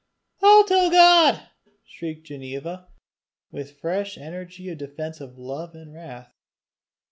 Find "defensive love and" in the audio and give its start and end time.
4.79-5.93